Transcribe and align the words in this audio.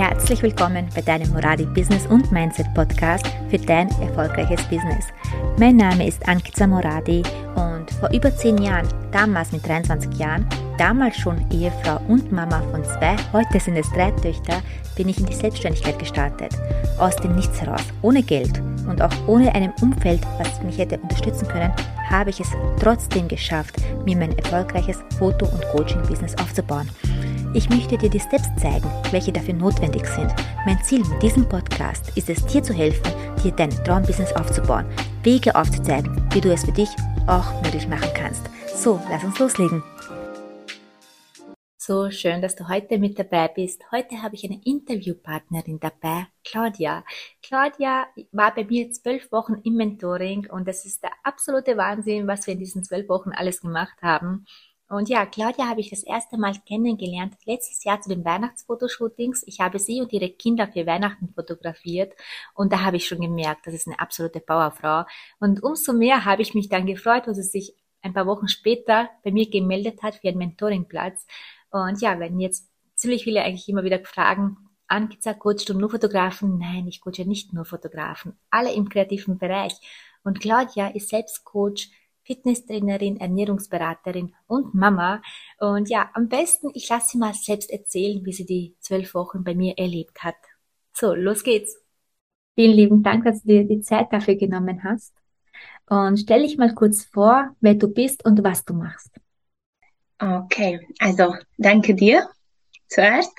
Herzlich 0.00 0.42
willkommen 0.42 0.88
bei 0.94 1.02
deinem 1.02 1.30
Moradi 1.30 1.66
Business 1.66 2.06
und 2.06 2.32
Mindset 2.32 2.72
Podcast 2.72 3.26
für 3.50 3.58
dein 3.58 3.86
erfolgreiches 4.00 4.62
Business. 4.68 5.08
Mein 5.58 5.76
Name 5.76 6.08
ist 6.08 6.26
Ankiza 6.26 6.66
Moradi 6.66 7.22
und 7.54 7.90
vor 8.00 8.08
über 8.10 8.34
zehn 8.34 8.56
Jahren, 8.56 8.88
damals 9.12 9.52
mit 9.52 9.68
23 9.68 10.18
Jahren, 10.18 10.48
damals 10.78 11.18
schon 11.18 11.44
Ehefrau 11.50 12.00
und 12.08 12.32
Mama 12.32 12.62
von 12.70 12.82
zwei, 12.82 13.14
heute 13.34 13.60
sind 13.60 13.76
es 13.76 13.92
drei 13.92 14.10
Töchter, 14.12 14.62
bin 14.96 15.10
ich 15.10 15.20
in 15.20 15.26
die 15.26 15.34
Selbstständigkeit 15.34 15.98
gestartet. 15.98 16.58
Aus 16.98 17.16
dem 17.16 17.36
Nichts 17.36 17.60
heraus, 17.60 17.84
ohne 18.00 18.22
Geld 18.22 18.58
und 18.88 19.02
auch 19.02 19.12
ohne 19.26 19.54
einem 19.54 19.74
Umfeld, 19.82 20.22
was 20.38 20.62
mich 20.62 20.78
hätte 20.78 20.96
unterstützen 20.96 21.46
können, 21.46 21.74
habe 22.08 22.30
ich 22.30 22.40
es 22.40 22.48
trotzdem 22.80 23.28
geschafft, 23.28 23.76
mir 24.06 24.16
mein 24.16 24.36
erfolgreiches 24.38 24.96
Foto- 25.18 25.44
und 25.44 25.62
Coaching-Business 25.72 26.36
aufzubauen. 26.38 26.88
Ich 27.52 27.68
möchte 27.68 27.98
dir 27.98 28.08
die 28.08 28.20
Steps 28.20 28.48
zeigen, 28.60 28.88
welche 29.10 29.32
dafür 29.32 29.54
notwendig 29.54 30.06
sind. 30.06 30.32
Mein 30.66 30.80
Ziel 30.84 31.00
mit 31.00 31.20
diesem 31.20 31.48
Podcast 31.48 32.16
ist 32.16 32.30
es, 32.30 32.46
dir 32.46 32.62
zu 32.62 32.72
helfen, 32.72 33.12
dir 33.42 33.50
dein 33.50 33.70
Traumbusiness 33.70 34.32
aufzubauen, 34.34 34.86
Wege 35.24 35.56
aufzuzeigen, 35.56 36.14
wie 36.32 36.40
du 36.40 36.52
es 36.52 36.64
für 36.64 36.70
dich 36.70 36.88
auch 37.26 37.60
möglich 37.64 37.88
machen 37.88 38.10
kannst. 38.14 38.48
So, 38.76 39.00
lass 39.10 39.24
uns 39.24 39.36
loslegen. 39.40 39.82
So 41.76 42.08
schön, 42.12 42.40
dass 42.40 42.54
du 42.54 42.68
heute 42.68 42.98
mit 42.98 43.18
dabei 43.18 43.48
bist. 43.48 43.82
Heute 43.90 44.22
habe 44.22 44.36
ich 44.36 44.44
eine 44.44 44.60
Interviewpartnerin 44.64 45.80
dabei, 45.80 46.28
Claudia. 46.44 47.04
Claudia 47.42 48.06
war 48.30 48.54
bei 48.54 48.64
mir 48.64 48.92
zwölf 48.92 49.32
Wochen 49.32 49.54
im 49.64 49.74
Mentoring 49.74 50.46
und 50.48 50.68
das 50.68 50.84
ist 50.84 51.02
der 51.02 51.10
absolute 51.24 51.76
Wahnsinn, 51.76 52.28
was 52.28 52.46
wir 52.46 52.54
in 52.54 52.60
diesen 52.60 52.84
zwölf 52.84 53.08
Wochen 53.08 53.30
alles 53.30 53.60
gemacht 53.60 53.96
haben. 54.02 54.44
Und 54.90 55.08
ja, 55.08 55.24
Claudia 55.24 55.68
habe 55.68 55.80
ich 55.80 55.90
das 55.90 56.02
erste 56.02 56.36
Mal 56.36 56.52
kennengelernt, 56.66 57.36
letztes 57.44 57.84
Jahr 57.84 58.00
zu 58.00 58.08
den 58.08 58.24
Weihnachtsfotoshootings. 58.24 59.44
Ich 59.46 59.60
habe 59.60 59.78
sie 59.78 60.00
und 60.00 60.12
ihre 60.12 60.30
Kinder 60.30 60.66
für 60.66 60.84
Weihnachten 60.84 61.28
fotografiert 61.32 62.12
und 62.54 62.72
da 62.72 62.80
habe 62.80 62.96
ich 62.96 63.06
schon 63.06 63.20
gemerkt, 63.20 63.68
das 63.68 63.74
ist 63.74 63.86
eine 63.86 64.00
absolute 64.00 64.40
Powerfrau. 64.40 65.04
Und 65.38 65.62
umso 65.62 65.92
mehr 65.92 66.24
habe 66.24 66.42
ich 66.42 66.54
mich 66.54 66.68
dann 66.68 66.86
gefreut, 66.86 67.28
dass 67.28 67.36
sie 67.36 67.44
sich 67.44 67.74
ein 68.02 68.14
paar 68.14 68.26
Wochen 68.26 68.48
später 68.48 69.08
bei 69.22 69.30
mir 69.30 69.48
gemeldet 69.48 70.02
hat 70.02 70.16
für 70.16 70.26
einen 70.26 70.38
Mentoringplatz. 70.38 71.24
Und 71.70 72.02
ja, 72.02 72.18
wenn 72.18 72.40
jetzt 72.40 72.68
ziemlich 72.96 73.22
viele 73.22 73.44
eigentlich 73.44 73.68
immer 73.68 73.84
wieder 73.84 74.00
fragen, 74.04 74.56
Ankiza, 74.88 75.34
coachst 75.34 75.68
du 75.68 75.74
nur 75.74 75.90
Fotografen? 75.90 76.58
Nein, 76.58 76.88
ich 76.88 77.00
coache 77.00 77.24
nicht 77.24 77.52
nur 77.52 77.64
Fotografen. 77.64 78.36
Alle 78.50 78.72
im 78.72 78.88
kreativen 78.88 79.38
Bereich. 79.38 79.74
Und 80.24 80.40
Claudia 80.40 80.88
ist 80.88 81.10
selbst 81.10 81.44
Coach 81.44 81.90
Fitnesstrainerin, 82.24 83.18
Ernährungsberaterin 83.18 84.34
und 84.46 84.74
Mama. 84.74 85.22
Und 85.58 85.88
ja, 85.88 86.10
am 86.14 86.28
besten, 86.28 86.70
ich 86.74 86.88
lasse 86.88 87.10
sie 87.10 87.18
mal 87.18 87.34
selbst 87.34 87.70
erzählen, 87.70 88.24
wie 88.24 88.32
sie 88.32 88.46
die 88.46 88.74
zwölf 88.80 89.14
Wochen 89.14 89.44
bei 89.44 89.54
mir 89.54 89.78
erlebt 89.78 90.22
hat. 90.22 90.36
So, 90.92 91.14
los 91.14 91.42
geht's. 91.42 91.76
Vielen 92.54 92.76
lieben 92.76 93.02
Dank, 93.02 93.24
dass 93.24 93.42
du 93.42 93.48
dir 93.48 93.64
die 93.64 93.80
Zeit 93.80 94.12
dafür 94.12 94.34
genommen 94.34 94.84
hast. 94.84 95.14
Und 95.88 96.18
stell 96.18 96.42
dich 96.42 96.56
mal 96.56 96.74
kurz 96.74 97.04
vor, 97.04 97.54
wer 97.60 97.74
du 97.74 97.88
bist 97.88 98.24
und 98.24 98.44
was 98.44 98.64
du 98.64 98.74
machst. 98.74 99.10
Okay, 100.18 100.86
also 100.98 101.34
danke 101.56 101.94
dir 101.94 102.28
zuerst. 102.88 103.32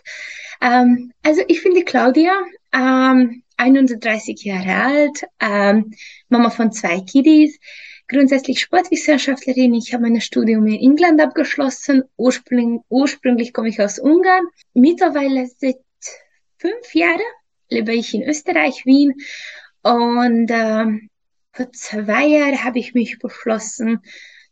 Ähm, 0.60 1.14
also 1.24 1.42
ich 1.48 1.64
bin 1.64 1.76
die 1.76 1.84
Claudia, 1.84 2.34
ähm, 2.74 3.44
31 3.58 4.44
Jahre 4.44 4.84
alt, 4.84 5.24
ähm, 5.40 5.94
Mama 6.30 6.50
von 6.50 6.72
zwei 6.72 7.02
Kiddies 7.02 7.60
grundsätzlich 8.12 8.60
Sportwissenschaftlerin. 8.60 9.74
Ich 9.74 9.94
habe 9.94 10.04
mein 10.04 10.20
Studium 10.20 10.68
in 10.68 10.80
England 10.80 11.22
abgeschlossen. 11.22 12.04
Ursprünglich, 12.18 12.82
ursprünglich 12.90 13.54
komme 13.54 13.70
ich 13.70 13.82
aus 13.82 14.00
Ungarn. 14.00 14.46
Mittlerweile 14.74 15.48
seit 15.58 15.78
fünf 16.58 16.94
Jahren 16.94 17.22
lebe 17.70 17.94
ich 17.94 18.14
in 18.14 18.24
Österreich, 18.24 18.86
Wien. 18.86 19.14
Und 19.82 20.52
ähm, 20.52 21.10
vor 21.54 21.72
zwei 21.72 22.28
Jahren 22.28 22.64
habe 22.64 22.80
ich 22.80 22.94
mich 22.94 23.18
beschlossen, 23.18 24.02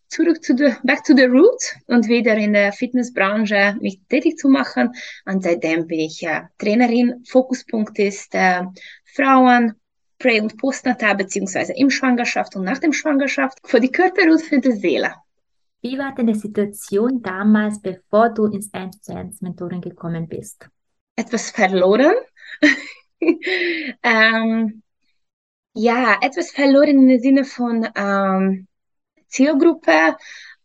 zurück 0.08 0.41
zu 0.44 0.58
the, 0.58 0.74
back 0.84 1.03
to 1.03 1.16
the 1.16 1.26
roots 1.26 1.76
und 1.88 2.08
wieder 2.08 2.36
in 2.36 2.53
der 2.53 2.72
Fitnessbranche 2.72 3.76
mich 3.81 4.00
tätig 4.09 4.38
zu 4.38 4.47
machen. 4.47 4.91
Und 5.26 5.44
seitdem 5.44 5.86
bin 5.86 6.00
ich 6.00 6.24
äh, 6.24 6.44
Trainerin. 6.58 7.24
Fokuspunkt 7.28 8.00
ist 8.00 8.34
äh, 8.34 8.64
Frauen, 9.03 9.76
Prä- 10.19 10.41
und 10.41 10.57
Postnatal, 10.57 11.16
beziehungsweise 11.16 11.74
im 11.74 11.90
Schwangerschaft 11.90 12.56
und 12.56 12.63
nach 12.66 12.80
dem 12.80 12.94
Schwangerschaft, 12.94 13.57
für 13.63 13.80
die 13.80 13.91
Körper 13.91 14.24
und 14.24 14.41
für 14.41 14.59
die 14.59 14.74
Seele. 14.74 15.16
Wie 15.81 15.97
war 15.97 16.13
deine 16.13 16.35
Situation 16.35 17.22
damals, 17.22 17.81
bevor 17.81 18.29
du 18.29 18.46
ins 18.47 18.74
1 18.74 19.02
zu 19.02 19.16
1 19.16 19.41
Mentoring 19.41 19.79
gekommen 19.81 20.28
bist? 20.28 20.68
Etwas 21.16 21.52
verloren. 21.52 22.16
ähm, 24.03 24.84
ja, 25.74 26.18
etwas 26.22 26.52
verloren 26.52 27.09
im 27.09 27.19
Sinne 27.19 27.46
von 27.46 27.88
ähm, 27.96 28.68
Zielgruppe 29.28 30.18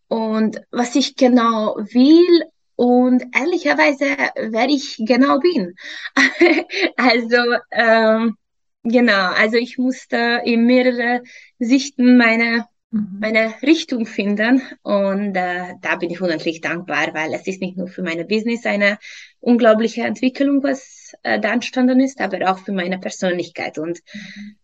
und 0.09 0.61
was 0.73 0.97
ich 0.97 1.15
genau 1.15 1.77
will 1.77 2.45
und 2.77 3.23
ehrlicherweise, 3.37 4.17
wer 4.51 4.69
ich 4.69 4.97
genau 4.99 5.39
bin. 5.39 5.77
also 6.97 7.37
ähm, 7.71 8.37
Genau, 8.85 9.33
also 9.33 9.57
ich 9.57 9.79
musste 9.79 10.43
in 10.45 10.67
mehrere 10.67 11.23
Sichten 11.59 12.19
meine, 12.19 12.67
mhm. 12.91 13.17
meine 13.19 13.55
Richtung 13.63 14.05
finden 14.05 14.61
und 14.83 15.35
äh, 15.35 15.75
da 15.81 15.97
bin 15.97 16.11
ich 16.11 16.21
unendlich 16.21 16.61
dankbar, 16.61 17.15
weil 17.15 17.33
es 17.33 17.47
ist 17.47 17.63
nicht 17.63 17.79
nur 17.79 17.89
für 17.89 18.03
meine 18.03 18.27
Business 18.27 18.67
eine 18.67 18.99
unglaubliche 19.41 20.03
Entwicklung, 20.03 20.63
was 20.63 21.15
äh, 21.23 21.41
da 21.41 21.55
entstanden 21.55 21.99
ist, 21.99 22.21
aber 22.21 22.51
auch 22.51 22.59
für 22.59 22.73
meine 22.73 22.99
Persönlichkeit 22.99 23.79
und 23.79 24.01
mhm. 24.13 24.57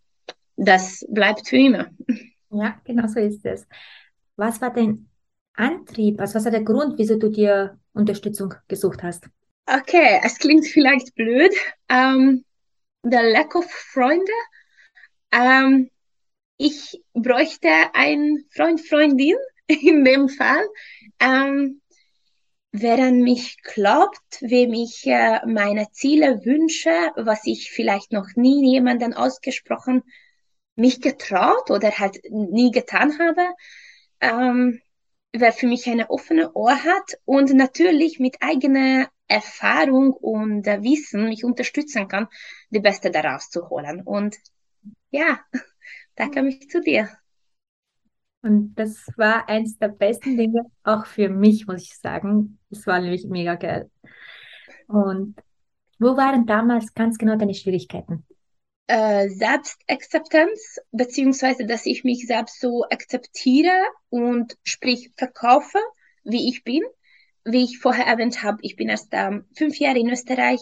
das 0.56 1.06
bleibt 1.08 1.48
für 1.48 1.56
immer. 1.56 1.86
Ja, 2.50 2.78
genau 2.84 3.06
so 3.06 3.20
ist 3.20 3.46
es. 3.46 3.66
Was 4.36 4.60
war 4.60 4.70
dein 4.70 5.08
Antrieb, 5.54 6.20
also 6.20 6.34
was 6.34 6.44
war 6.44 6.52
der 6.52 6.64
Grund, 6.64 6.98
wieso 6.98 7.18
du 7.18 7.30
dir 7.30 7.78
Unterstützung 7.94 8.52
gesucht 8.68 9.02
hast? 9.02 9.28
Okay, 9.66 10.20
es 10.22 10.38
klingt 10.38 10.66
vielleicht 10.66 11.14
blöd. 11.14 11.54
Ähm, 11.88 12.44
der 13.02 13.22
Lack 13.22 13.54
of 13.54 13.70
Freunde. 13.70 14.32
Ähm, 15.32 15.90
ich 16.56 17.02
bräuchte 17.14 17.68
einen 17.94 18.44
Freund, 18.54 18.80
Freundin 18.80 19.36
in 19.66 20.04
dem 20.04 20.28
Fall, 20.28 20.66
ähm, 21.20 21.80
wer 22.72 22.98
an 22.98 23.20
mich 23.20 23.62
glaubt, 23.62 24.40
wem 24.40 24.74
ich 24.74 25.06
äh, 25.06 25.40
meine 25.46 25.90
Ziele 25.92 26.44
wünsche, 26.44 26.90
was 27.16 27.46
ich 27.46 27.70
vielleicht 27.70 28.12
noch 28.12 28.28
nie 28.36 28.72
jemanden 28.72 29.14
ausgesprochen 29.14 30.02
mich 30.76 31.00
getraut 31.00 31.70
oder 31.70 31.90
halt 31.98 32.20
nie 32.30 32.70
getan 32.70 33.18
habe, 33.18 33.42
ähm, 34.20 34.80
wer 35.32 35.52
für 35.52 35.66
mich 35.66 35.88
eine 35.88 36.10
offene 36.10 36.52
Ohr 36.54 36.84
hat 36.84 37.18
und 37.24 37.52
natürlich 37.54 38.18
mit 38.18 38.36
eigener 38.40 39.08
Erfahrung 39.30 40.12
und 40.12 40.66
äh, 40.66 40.82
Wissen 40.82 41.26
mich 41.26 41.44
unterstützen 41.44 42.08
kann, 42.08 42.26
die 42.70 42.80
Beste 42.80 43.10
daraus 43.10 43.48
zu 43.48 43.68
holen. 43.70 44.02
Und 44.02 44.36
ja, 45.10 45.40
da 46.16 46.28
kam 46.28 46.46
ich 46.48 46.68
zu 46.68 46.80
dir. 46.80 47.08
Und 48.42 48.74
das 48.74 49.06
war 49.16 49.48
eins 49.48 49.78
der 49.78 49.88
besten 49.88 50.36
Dinge, 50.36 50.62
auch 50.82 51.06
für 51.06 51.28
mich, 51.28 51.66
muss 51.66 51.82
ich 51.82 51.98
sagen. 51.98 52.58
Das 52.70 52.86
war 52.86 53.00
nämlich 53.00 53.26
mega 53.26 53.54
geil. 53.54 53.90
Und 54.86 55.36
wo 55.98 56.16
waren 56.16 56.46
damals 56.46 56.94
ganz 56.94 57.18
genau 57.18 57.36
deine 57.36 57.54
Schwierigkeiten? 57.54 58.26
Äh, 58.86 59.28
Selbstakzeptanz, 59.28 60.80
beziehungsweise 60.90 61.66
dass 61.66 61.86
ich 61.86 62.02
mich 62.02 62.26
selbst 62.26 62.60
so 62.60 62.84
akzeptiere 62.90 63.76
und 64.08 64.56
sprich 64.64 65.12
verkaufe, 65.16 65.78
wie 66.24 66.48
ich 66.48 66.64
bin 66.64 66.82
wie 67.44 67.64
ich 67.64 67.78
vorher 67.78 68.06
erwähnt 68.06 68.42
habe, 68.42 68.58
ich 68.62 68.76
bin 68.76 68.88
erst 68.88 69.08
ähm, 69.12 69.46
fünf 69.56 69.78
Jahre 69.78 69.98
in 69.98 70.10
Österreich, 70.10 70.60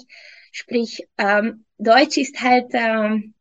sprich 0.53 1.07
ähm, 1.19 1.65
Deutsch 1.79 2.17
ist 2.17 2.41
halt, 2.41 2.71
ähm, 2.73 3.35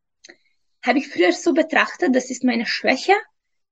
habe 0.86 1.00
ich 1.00 1.08
früher 1.08 1.32
so 1.32 1.54
betrachtet, 1.54 2.16
das 2.16 2.30
ist 2.30 2.44
meine 2.44 2.66
Schwäche. 2.66 3.14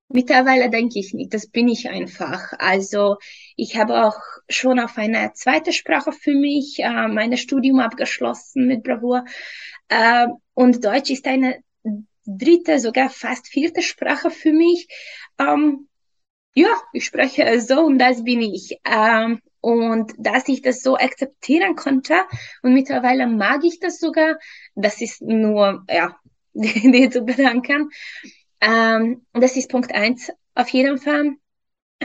Mittlerweile 0.08 0.70
denke 0.70 1.00
ich 1.00 1.14
nicht, 1.14 1.34
das 1.34 1.48
bin 1.48 1.68
ich 1.68 1.90
einfach. 1.90 2.54
Also 2.60 3.18
ich 3.56 3.76
habe 3.76 4.06
auch 4.06 4.20
schon 4.48 4.80
auf 4.80 4.98
eine 4.98 5.34
zweite 5.34 5.74
Sprache 5.74 6.12
für 6.12 6.34
mich 6.34 6.80
äh, 6.80 7.08
mein 7.08 7.36
Studium 7.38 7.80
abgeschlossen 7.80 8.68
mit 8.68 8.84
Bravour. 8.84 9.26
Äh, 9.88 10.28
und 10.54 10.86
Deutsch 10.86 11.10
ist 11.10 11.26
eine 11.26 11.64
dritte, 12.26 12.80
sogar 12.80 13.10
fast 13.10 13.48
vierte 13.48 13.82
Sprache 13.82 14.30
für 14.30 14.52
mich. 14.52 14.88
Ähm, 15.40 15.88
ja, 16.54 16.70
ich 16.94 17.06
spreche 17.06 17.60
so 17.62 17.82
und 17.82 18.00
das 18.00 18.24
bin 18.24 18.42
ich. 18.42 18.78
Ähm, 18.86 19.42
und 19.66 20.14
dass 20.20 20.48
ich 20.48 20.62
das 20.62 20.84
so 20.84 20.96
akzeptieren 20.96 21.76
konnte 21.76 22.14
und 22.62 22.76
mittlerweile 22.76 23.26
mag 23.26 23.64
ich 23.64 23.80
das 23.80 24.00
sogar, 24.00 24.38
das 24.76 25.02
ist 25.02 25.24
nur, 25.24 25.84
ja, 25.90 26.16
dir 26.54 27.10
zu 27.10 27.24
bedanken. 27.24 27.90
Ähm, 28.62 29.26
das 29.34 29.58
ist 29.58 29.72
Punkt 29.72 29.92
eins 29.92 30.32
auf 30.54 30.70
jeden 30.70 31.00
Fall. 31.00 31.32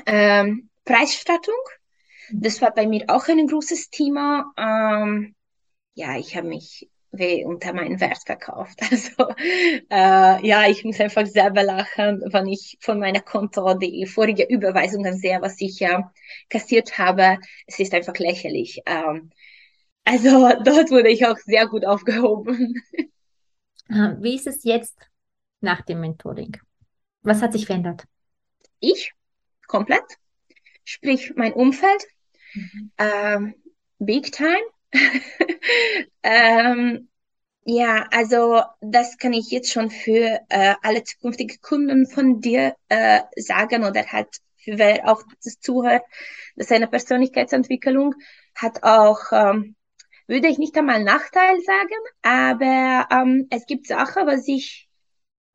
Ähm, 0.07 0.71
Preisstattung, 0.87 1.61
das 2.33 2.62
war 2.62 2.73
bei 2.73 2.87
mir 2.87 3.05
auch 3.09 3.29
ein 3.29 3.47
großes 3.47 3.91
Thema. 3.91 4.55
Ähm, 4.57 5.35
ja, 5.93 6.17
ich 6.17 6.37
habe 6.37 6.49
mich 6.49 6.89
wie 7.12 7.45
unter 7.45 7.73
meinen 7.73 8.01
Wert 8.01 8.23
verkauft. 8.25 8.81
Also 8.91 9.29
äh, 9.91 10.47
ja, 10.47 10.69
ich 10.69 10.85
muss 10.85 11.01
einfach 11.01 11.27
selber 11.27 11.62
lachen, 11.62 12.23
wenn 12.33 12.47
ich 12.47 12.77
von 12.81 12.99
meiner 12.99 13.21
Konto 13.21 13.75
die 13.75 14.07
vorige 14.07 14.45
Überweisungen 14.45 15.17
sehe, 15.17 15.41
was 15.41 15.61
ich 15.61 15.81
äh, 15.83 16.03
kassiert 16.49 16.99
habe. 16.99 17.39
Es 17.67 17.79
ist 17.79 17.95
einfach 17.95 18.17
lächerlich. 18.19 18.81
Ähm, 18.87 19.31
also 20.05 20.31
dort 20.65 20.91
wurde 20.91 21.09
ich 21.09 21.27
auch 21.27 21.39
sehr 21.39 21.67
gut 21.67 21.85
aufgehoben. 21.85 22.75
Wie 23.89 24.37
ist 24.37 24.47
es 24.47 24.62
jetzt 24.62 24.97
nach 25.61 25.83
dem 25.83 26.01
Mentoring? 26.01 26.57
Was 27.23 27.43
hat 27.43 27.53
sich 27.53 27.67
verändert? 27.67 28.05
Ich 28.79 29.12
komplett, 29.67 30.05
sprich 30.85 31.33
mein 31.37 31.53
Umfeld, 31.53 32.07
mhm. 32.55 32.93
ähm, 32.99 33.55
big 33.99 34.33
time. 34.33 34.62
ähm, 36.22 37.08
ja, 37.64 38.06
also 38.10 38.62
das 38.81 39.19
kann 39.19 39.32
ich 39.32 39.50
jetzt 39.50 39.70
schon 39.70 39.90
für 39.90 40.40
äh, 40.48 40.75
alle 40.82 41.04
zukünftigen 41.04 41.60
Kunden 41.60 42.06
von 42.06 42.40
dir 42.40 42.75
äh, 42.88 43.20
sagen 43.37 43.84
oder 43.84 44.04
halt 44.06 44.28
für 44.56 44.78
wer 44.78 45.08
auch 45.08 45.22
das 45.44 45.60
zuhört, 45.60 46.02
dass 46.56 46.70
eine 46.72 46.88
Persönlichkeitsentwicklung 46.88 48.14
hat 48.54 48.82
auch, 48.82 49.20
ähm, 49.32 49.76
würde 50.26 50.48
ich 50.48 50.58
nicht 50.58 50.76
einmal 50.76 51.02
Nachteil 51.02 51.60
sagen, 51.62 52.00
aber 52.22 53.08
ähm, 53.10 53.46
es 53.50 53.66
gibt 53.66 53.87
Sachen, 53.87 54.26
was 54.26 54.46
ich 54.46 54.88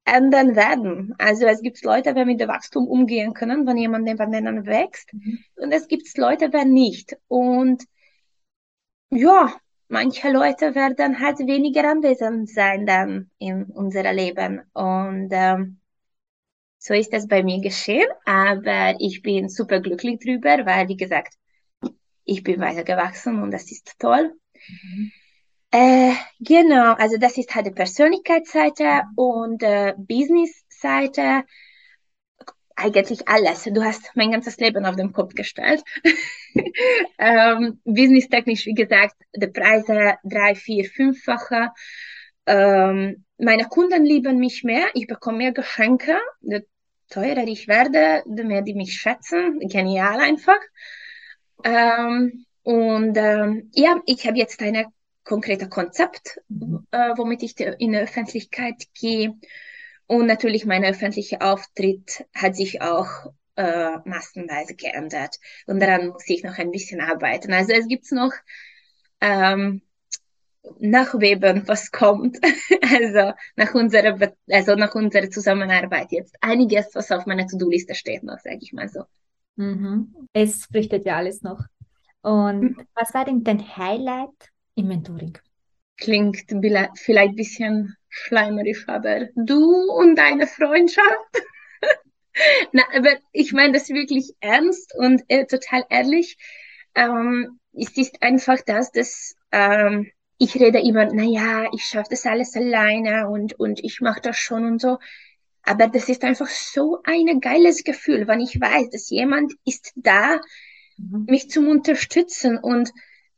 ändern 0.06 0.56
werden. 0.56 1.16
Also 1.18 1.46
es 1.48 1.62
gibt 1.62 1.84
Leute, 1.84 2.14
die 2.14 2.26
mit 2.26 2.40
dem 2.40 2.48
Wachstum 2.48 2.88
umgehen 2.88 3.34
können, 3.34 3.66
wenn 3.66 3.78
jemand 3.78 4.06
neben 4.06 4.32
denen 4.32 4.66
wächst. 4.66 5.12
Mhm. 5.14 5.40
Und 5.56 5.72
es 5.72 5.88
gibt 5.88 6.16
Leute, 6.18 6.50
die 6.50 6.66
nicht. 6.66 7.18
Und 7.28 7.84
ja, 9.10 9.54
manche 9.88 10.32
Leute 10.32 10.76
werden 10.76 11.20
halt 11.20 11.40
weniger 11.40 11.90
anwesend 11.90 12.50
sein 12.50 12.86
dann 12.86 13.30
in 13.38 13.66
unserem 13.66 14.16
Leben. 14.16 14.62
Und 14.74 15.30
ähm, 15.32 15.80
so 16.78 16.94
ist 16.94 17.14
das 17.14 17.28
bei 17.28 17.44
mir 17.44 17.62
geschehen. 17.62 18.08
Aber 18.26 18.96
ich 19.00 19.22
bin 19.22 19.50
super 19.50 19.80
glücklich 19.80 20.20
drüber, 20.20 20.66
weil, 20.66 20.88
wie 20.88 20.98
gesagt, 20.98 21.34
ich 22.24 22.44
bin 22.44 22.60
weitergewachsen 22.60 23.42
und 23.42 23.52
das 23.52 23.72
ist 23.72 23.98
toll. 24.00 24.34
Mhm. 24.68 25.12
Äh, 25.72 26.14
genau, 26.40 26.94
also 26.94 27.18
das 27.18 27.38
ist 27.38 27.54
halt 27.54 27.68
die 27.68 27.72
Persönlichkeitsseite 27.72 29.04
und 29.16 29.62
äh, 29.62 29.94
Business-Seite. 29.98 31.44
Eigentlich 32.76 33.28
alles. 33.28 33.64
Du 33.64 33.84
hast 33.84 34.12
mein 34.16 34.32
ganzes 34.32 34.58
Leben 34.58 34.86
auf 34.86 34.96
den 34.96 35.14
Kopf 35.14 35.34
gestellt. 35.34 35.82
ähm, 37.18 37.80
Business-technisch, 37.86 38.66
wie 38.66 38.74
gesagt, 38.74 39.16
die 39.34 39.48
Preise 39.48 40.16
drei, 40.24 40.56
vier, 40.56 40.86
fünffache. 40.86 41.72
Ähm, 42.46 43.26
meine 43.38 43.66
Kunden 43.66 44.04
lieben 44.06 44.40
mich 44.40 44.64
mehr. 44.64 44.88
Ich 44.94 45.08
bekomme 45.08 45.38
mehr 45.38 45.52
Geschenke. 45.54 46.20
Je 46.42 46.64
teurer 47.10 47.48
ich 47.48 47.68
werde, 47.68 48.24
je 48.26 48.44
mehr 48.44 48.62
die 48.62 48.74
mich 48.74 48.94
schätzen. 48.94 49.60
Genial 49.60 50.20
einfach. 50.20 50.60
Ähm, 51.64 52.46
und 52.64 53.18
ähm, 53.18 53.72
ja, 53.74 54.02
ich 54.06 54.28
habe 54.28 54.38
jetzt 54.38 54.62
eine 54.62 54.88
konkreter 55.24 55.68
Konzept, 55.68 56.40
mhm. 56.50 56.86
äh, 56.92 57.14
womit 57.16 57.44
ich 57.44 57.60
in 57.60 57.92
die 57.94 57.98
Öffentlichkeit 57.98 58.84
gehe. 58.94 59.36
Und 60.08 60.28
natürlich 60.28 60.66
mein 60.66 60.84
öffentlicher 60.84 61.42
Auftritt 61.42 62.26
hat 62.34 62.56
sich 62.56 62.82
auch 62.82 63.34
äh, 63.56 63.98
massenweise 64.06 64.76
geändert. 64.76 65.38
Und 65.66 65.80
daran 65.80 66.10
muss 66.10 66.28
ich 66.28 66.44
noch 66.44 66.58
ein 66.58 66.72
bisschen 66.72 67.02
arbeiten. 67.02 67.54
Also 67.54 67.74
es 67.74 67.88
gibt 67.88 68.12
noch 68.12 68.34
ähm, 69.22 69.82
nachweben, 70.80 71.68
was 71.68 71.92
kommt. 71.92 72.38
also 72.82 73.34
nach 73.56 73.74
unserer, 73.74 74.34
also 74.50 74.76
nach 74.76 74.94
unserer 74.96 75.30
Zusammenarbeit 75.30 76.12
jetzt 76.12 76.36
einiges, 76.42 76.94
was 76.94 77.12
auf 77.12 77.26
meiner 77.26 77.48
To-Do-Liste 77.48 77.96
steht 77.96 78.24
noch, 78.24 78.40
sage 78.40 78.60
ich 78.62 78.74
mal 78.74 78.90
so. 78.90 79.04
Mhm. 79.56 80.14
Es 80.34 80.66
flüchtet 80.66 81.06
ja 81.06 81.18
alles 81.18 81.42
noch. 81.42 81.62
Und 82.22 82.62
mhm. 82.62 82.88
was 82.94 83.14
war 83.14 83.26
denn 83.26 83.44
dein 83.44 83.78
Highlight 83.78 84.52
im 84.76 84.88
Mentoring? 84.88 85.38
Klingt 85.98 86.44
vielleicht 86.48 87.30
ein 87.30 87.36
bisschen 87.36 87.96
schleimerisch, 88.16 88.88
aber 88.88 89.28
du 89.36 89.92
und 89.92 90.16
deine 90.16 90.48
Freundschaft. 90.48 91.06
Na, 92.72 92.84
aber 92.96 93.12
ich 93.32 93.54
meine 93.54 93.74
das 93.74 93.90
wirklich 93.90 94.34
ernst 94.40 94.94
und 94.96 95.24
äh, 95.28 95.46
total 95.46 95.86
ehrlich. 95.90 96.38
Ähm, 96.96 97.60
es 97.74 97.96
ist 97.98 98.22
einfach 98.22 98.62
das, 98.66 98.92
dass 98.92 99.36
ähm, 99.52 100.12
ich 100.38 100.56
rede 100.56 100.80
immer, 100.80 101.06
na 101.14 101.24
ja, 101.24 101.70
ich 101.74 101.84
schaffe 101.84 102.10
das 102.12 102.26
alles 102.26 102.56
alleine 102.56 103.30
und, 103.30 103.60
und 103.60 103.84
ich 103.84 104.02
mache 104.02 104.22
das 104.22 104.38
schon 104.38 104.66
und 104.66 104.82
so. 104.82 104.98
Aber 105.64 105.88
das 105.88 106.10
ist 106.10 106.24
einfach 106.24 106.48
so 106.48 107.00
ein 107.04 107.40
geiles 107.42 107.84
Gefühl, 107.84 108.28
wenn 108.28 108.40
ich 108.40 108.60
weiß, 108.60 108.90
dass 108.92 109.10
jemand 109.10 109.54
ist 109.66 109.94
da, 109.96 110.40
mhm. 110.98 111.26
mich 111.28 111.50
zum 111.50 111.68
Unterstützen 111.68 112.58
und 112.58 112.92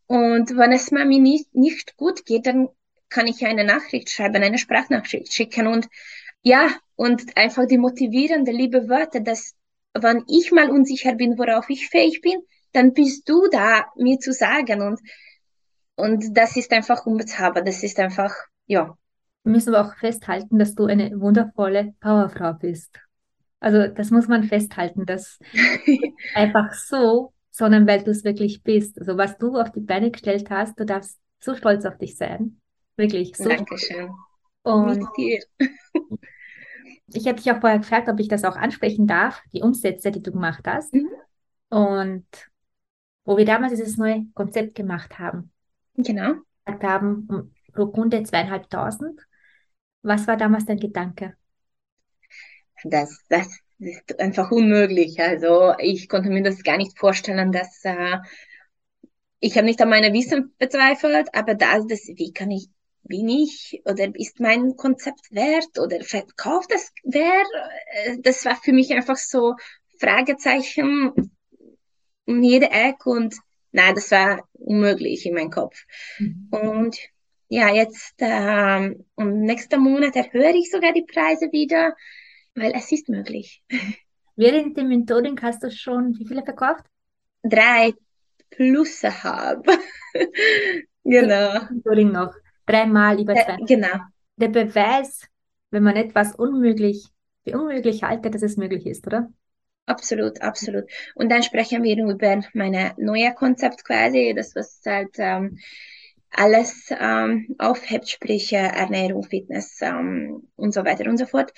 und 0.07 0.55
wenn 0.55 0.71
es 0.71 0.91
Mami 0.91 1.19
nicht, 1.19 1.53
nicht 1.53 1.97
gut 1.97 2.25
geht, 2.25 2.47
dann 2.47 2.69
kann 3.09 3.27
ich 3.27 3.45
eine 3.45 3.63
Nachricht 3.63 4.09
schreiben, 4.09 4.43
eine 4.43 4.57
Sprachnachricht 4.57 5.33
schicken 5.33 5.67
und 5.67 5.87
ja, 6.43 6.69
und 6.95 7.35
einfach 7.35 7.65
die 7.67 7.77
motivierende, 7.77 8.51
liebe 8.51 8.87
Worte, 8.89 9.21
dass 9.21 9.53
wenn 9.93 10.23
ich 10.27 10.51
mal 10.51 10.69
unsicher 10.69 11.15
bin, 11.15 11.37
worauf 11.37 11.69
ich 11.69 11.89
fähig 11.89 12.21
bin, 12.21 12.39
dann 12.73 12.93
bist 12.93 13.27
du 13.27 13.47
da, 13.51 13.85
mir 13.95 14.19
zu 14.19 14.31
sagen 14.31 14.81
und, 14.81 14.99
und 15.95 16.37
das 16.37 16.55
ist 16.55 16.71
einfach 16.71 17.05
unbezahlbar, 17.05 17.63
das 17.63 17.83
ist 17.83 17.99
einfach, 17.99 18.33
ja. 18.65 18.97
Wir 19.43 19.51
müssen 19.51 19.73
aber 19.73 19.87
auch 19.87 19.95
festhalten, 19.95 20.59
dass 20.59 20.75
du 20.75 20.85
eine 20.85 21.19
wundervolle 21.19 21.95
Powerfrau 22.01 22.53
bist. 22.53 22.99
Also 23.59 23.87
das 23.87 24.11
muss 24.11 24.27
man 24.27 24.43
festhalten, 24.43 25.05
dass 25.05 25.39
einfach 26.35 26.73
so 26.73 27.33
sondern 27.57 27.87
weil 27.87 28.03
du 28.03 28.11
es 28.11 28.23
wirklich 28.23 28.61
bist. 28.61 28.99
Also 28.99 29.17
was 29.17 29.37
du 29.39 29.59
auf 29.59 29.71
die 29.71 29.79
Beine 29.79 30.11
gestellt 30.11 30.51
hast, 30.51 30.79
du 30.79 30.85
darfst 30.85 31.19
so 31.39 31.55
stolz 31.55 31.85
auf 31.85 31.97
dich 31.97 32.15
sein. 32.15 32.61
Wirklich. 32.97 33.35
So 33.37 33.47
Dankeschön. 33.47 34.09
Und 34.63 35.07
ich 37.13 37.27
habe 37.27 37.35
dich 37.35 37.51
auch 37.51 37.59
vorher 37.61 37.79
gefragt, 37.79 38.09
ob 38.09 38.19
ich 38.19 38.27
das 38.27 38.43
auch 38.43 38.57
ansprechen 38.57 39.07
darf, 39.07 39.41
die 39.53 39.61
Umsätze, 39.61 40.11
die 40.11 40.21
du 40.21 40.31
gemacht 40.31 40.63
hast. 40.65 40.93
Mhm. 40.93 41.07
Und 41.69 42.25
wo 43.23 43.37
wir 43.37 43.45
damals 43.45 43.73
dieses 43.73 43.97
neue 43.97 44.25
Konzept 44.33 44.75
gemacht 44.75 45.19
haben. 45.19 45.51
Genau. 45.95 46.35
Wir 46.65 46.89
haben 46.89 47.53
pro 47.73 47.87
Kunde 47.87 48.23
zweieinhalbtausend. 48.23 49.21
Was 50.01 50.27
war 50.27 50.37
damals 50.37 50.65
dein 50.65 50.79
Gedanke? 50.79 51.35
Das, 52.83 53.23
das 53.29 53.47
ist 53.79 54.19
einfach 54.19 54.51
unmöglich. 54.51 55.19
Also 55.19 55.73
ich 55.77 56.09
konnte 56.09 56.29
mir 56.29 56.43
das 56.43 56.63
gar 56.63 56.77
nicht 56.77 56.97
vorstellen, 56.97 57.51
dass 57.51 57.83
äh, 57.83 58.17
ich 59.39 59.55
habe 59.55 59.65
nicht 59.65 59.81
an 59.81 59.89
meine 59.89 60.13
Wissen 60.13 60.53
bezweifelt, 60.57 61.27
aber 61.33 61.55
da 61.55 61.79
das, 61.79 62.07
wie 62.07 62.33
kann 62.33 62.51
ich, 62.51 62.69
bin 63.07 63.29
ich 63.29 63.81
oder 63.85 64.13
ist 64.15 64.39
mein 64.39 64.75
Konzept 64.75 65.31
wert 65.31 65.79
oder 65.79 66.01
verkauft 66.03 66.71
das 66.71 66.91
wer? 67.03 67.43
Äh, 68.05 68.17
das 68.19 68.45
war 68.45 68.55
für 68.55 68.73
mich 68.73 68.91
einfach 68.93 69.17
so 69.17 69.55
Fragezeichen 69.99 71.31
um 72.25 72.43
jede 72.43 72.69
Ecke 72.69 73.09
und 73.09 73.35
nein, 73.71 73.95
das 73.95 74.11
war 74.11 74.47
unmöglich 74.53 75.25
in 75.25 75.33
meinem 75.33 75.51
Kopf. 75.51 75.85
Mhm. 76.19 76.47
Und 76.51 76.97
ja, 77.49 77.73
jetzt 77.73 78.15
ähm, 78.19 79.05
um 79.15 79.39
nächsten 79.39 79.81
Monat 79.81 80.15
erhöhe 80.15 80.55
ich 80.57 80.69
sogar 80.69 80.91
die 80.93 81.05
Preise 81.05 81.49
wieder 81.51 81.95
weil 82.57 82.73
es 82.75 82.91
ist 82.91 83.07
möglich. 83.07 83.63
Während 84.35 84.77
dem 84.77 84.89
Mentoring 84.89 85.39
hast 85.41 85.63
du 85.63 85.71
schon 85.71 86.17
wie 86.17 86.27
viele 86.27 86.43
verkauft? 86.43 86.83
Drei 87.43 87.93
plus 88.49 89.03
habe. 89.03 89.77
genau. 91.03 91.65
Mentoring 91.69 92.11
noch. 92.11 92.33
Dreimal 92.67 93.19
über 93.19 93.33
zwei. 93.33 93.57
genau. 93.65 93.97
Der 94.35 94.49
Beweis, 94.49 95.27
wenn 95.71 95.83
man 95.83 95.95
etwas 95.95 96.35
unmöglich, 96.35 97.07
für 97.43 97.57
unmöglich 97.57 98.03
haltet, 98.03 98.35
dass 98.35 98.43
es 98.43 98.57
möglich 98.57 98.85
ist, 98.85 99.07
oder? 99.07 99.29
Absolut, 99.87 100.41
absolut. 100.41 100.83
Und 101.15 101.31
dann 101.31 101.43
sprechen 101.43 101.81
wir 101.81 101.97
über 101.97 102.41
meine 102.53 102.93
neue 102.97 103.33
Konzept 103.33 103.85
quasi, 103.85 104.33
das 104.35 104.53
was 104.53 104.81
halt 104.85 105.15
ähm, 105.17 105.57
alles 106.31 106.89
ähm, 106.91 107.55
aufhebt, 107.57 108.09
sprich 108.09 108.51
äh, 108.51 108.57
Ernährung, 108.57 109.23
Fitness 109.23 109.81
ähm, 109.81 110.47
und 110.57 110.73
so 110.73 110.83
weiter 110.83 111.09
und 111.09 111.17
so 111.17 111.25
fort. 111.25 111.53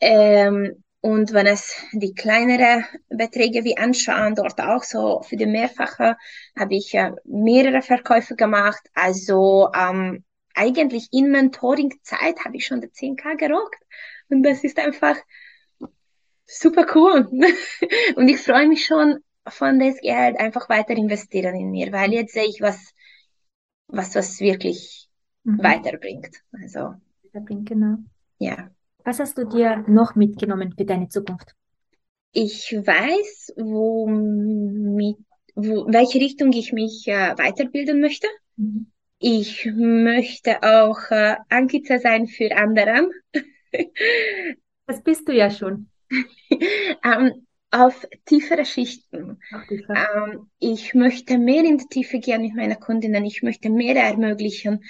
Ähm, 0.00 0.84
und 1.00 1.32
wenn 1.32 1.46
es 1.46 1.74
die 1.92 2.14
kleinere 2.14 2.84
Beträge 3.08 3.64
wie 3.64 3.76
anschauen, 3.76 4.34
dort 4.34 4.60
auch 4.60 4.82
so 4.82 5.22
für 5.22 5.36
die 5.36 5.46
Mehrfache, 5.46 6.16
habe 6.58 6.74
ich 6.74 6.94
äh, 6.94 7.12
mehrere 7.24 7.82
Verkäufe 7.82 8.36
gemacht. 8.36 8.80
Also 8.94 9.70
ähm, 9.74 10.24
eigentlich 10.54 11.08
in 11.12 11.30
Mentoring-Zeit 11.30 12.44
habe 12.44 12.56
ich 12.56 12.66
schon 12.66 12.80
die 12.80 12.88
10k 12.88 13.36
gerockt. 13.36 13.82
Und 14.28 14.42
das 14.42 14.64
ist 14.64 14.78
einfach 14.78 15.16
super 16.46 16.86
cool. 16.94 17.28
und 18.16 18.28
ich 18.28 18.40
freue 18.40 18.68
mich 18.68 18.86
schon 18.86 19.18
von 19.46 19.78
das 19.78 20.00
Geld 20.00 20.38
einfach 20.38 20.68
weiter 20.68 20.94
investieren 20.94 21.54
in 21.54 21.70
mir, 21.70 21.92
weil 21.92 22.12
jetzt 22.12 22.32
sehe 22.32 22.46
ich, 22.46 22.60
was, 22.60 22.94
was, 23.88 24.14
was 24.14 24.40
wirklich 24.40 25.08
mhm. 25.44 25.62
weiterbringt. 25.62 26.40
Also. 26.52 26.94
Weiterbringt, 27.22 27.68
genau. 27.68 27.96
Ja. 28.38 28.70
Was 29.04 29.20
hast 29.20 29.36
du 29.36 29.44
dir 29.44 29.84
noch 29.86 30.14
mitgenommen 30.14 30.74
für 30.76 30.84
deine 30.84 31.08
Zukunft? 31.08 31.54
Ich 32.32 32.72
weiß, 32.72 33.54
wo, 33.56 34.08
mit, 34.08 35.18
wo 35.54 35.86
welche 35.86 36.18
Richtung 36.20 36.52
ich 36.52 36.72
mich 36.72 37.06
äh, 37.06 37.36
weiterbilden 37.36 38.00
möchte. 38.00 38.26
Mhm. 38.56 38.90
Ich 39.26 39.64
möchte 39.64 40.62
auch 40.62 41.10
äh, 41.10 41.36
Ankiza 41.48 41.98
sein 41.98 42.26
für 42.26 42.54
andere. 42.54 43.08
das 44.86 45.02
bist 45.02 45.26
du 45.26 45.32
ja 45.32 45.50
schon. 45.50 45.88
ähm, 47.02 47.46
auf 47.70 48.06
tiefere 48.26 48.66
Schichten. 48.66 49.40
Ähm, 49.88 50.50
ich 50.58 50.92
möchte 50.92 51.38
mehr 51.38 51.64
in 51.64 51.78
die 51.78 51.86
Tiefe 51.86 52.18
gehen 52.18 52.42
mit 52.42 52.54
meiner 52.54 52.76
Kundinnen. 52.76 53.24
Ich 53.24 53.42
möchte 53.42 53.70
mehr 53.70 53.96
ermöglichen, 53.96 54.84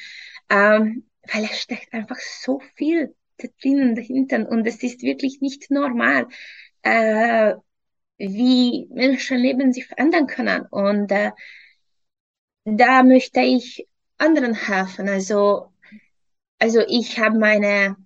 ähm, 0.50 1.08
weil 1.32 1.44
es 1.44 1.60
steckt 1.60 1.94
einfach 1.94 2.18
so 2.18 2.60
viel 2.74 3.14
da 3.36 3.46
drinnen 3.62 3.94
dahinter 3.94 4.48
und 4.48 4.66
es 4.66 4.82
ist 4.82 5.02
wirklich 5.02 5.42
nicht 5.42 5.70
normal, 5.70 6.26
äh, 6.82 7.54
wie 8.18 8.88
Menschenleben 8.90 9.72
sich 9.72 9.86
verändern 9.86 10.26
können. 10.26 10.66
Und 10.72 11.12
äh, 11.12 11.30
da 12.64 13.04
möchte 13.04 13.40
ich 13.40 13.86
anderen 14.18 14.54
helfen. 14.54 15.09
Also, 15.09 15.73
also 16.59 16.80
ich 16.87 17.18
habe 17.18 17.38
meine 17.38 17.97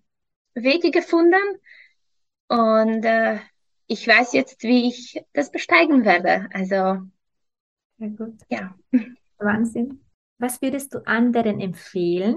Wege 0.55 0.91
gefunden 0.91 1.61
und 2.49 3.05
äh, 3.05 3.39
ich 3.87 4.07
weiß 4.07 4.33
jetzt, 4.33 4.63
wie 4.63 4.89
ich 4.89 5.23
das 5.33 5.51
besteigen 5.51 6.05
werde. 6.05 6.49
Also, 6.53 7.03
ja. 8.49 8.75
Wahnsinn. 9.39 10.05
Was 10.39 10.61
würdest 10.63 10.95
du 10.95 11.07
anderen 11.07 11.61
empfehlen, 11.61 12.37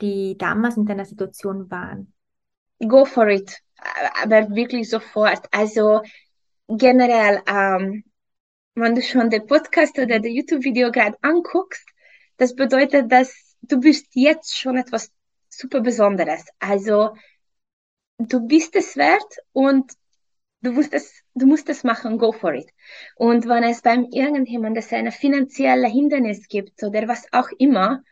die 0.00 0.36
damals 0.38 0.76
in 0.76 0.86
deiner 0.86 1.04
Situation 1.04 1.70
waren? 1.70 2.12
Go 2.80 3.04
for 3.04 3.28
it. 3.28 3.60
Aber 4.22 4.54
wirklich 4.54 4.88
sofort. 4.88 5.46
Also 5.50 6.02
generell, 6.68 7.42
ähm, 7.46 8.04
wenn 8.74 8.94
du 8.94 9.02
schon 9.02 9.30
den 9.30 9.46
Podcast 9.46 9.98
oder 9.98 10.20
das 10.20 10.30
YouTube-Video 10.30 10.90
gerade 10.90 11.16
anguckst, 11.22 11.86
das 12.38 12.54
bedeutet, 12.54 13.12
dass 13.12 13.56
du 13.62 13.78
bist 13.80 14.06
jetzt 14.14 14.56
schon 14.56 14.76
etwas 14.76 15.12
super 15.48 15.80
Besonderes. 15.80 16.44
Also 16.58 17.14
du 18.18 18.46
bist 18.46 18.74
es 18.76 18.96
wert 18.96 19.36
und 19.52 19.92
du 20.60 20.72
musst 20.72 20.92
es, 20.94 21.22
du 21.34 21.46
musst 21.46 21.68
es 21.68 21.84
machen, 21.84 22.18
go 22.18 22.32
for 22.32 22.54
it. 22.54 22.70
Und 23.16 23.46
wenn 23.46 23.64
es 23.64 23.82
beim 23.82 24.04
irgendjemand 24.10 24.92
eine 24.92 25.12
finanzielle 25.12 25.88
Hindernis 25.88 26.48
gibt 26.48 26.82
oder 26.82 27.08
was 27.08 27.26
auch 27.32 27.48
immer, 27.58 28.02